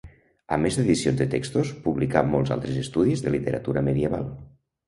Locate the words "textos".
1.33-1.73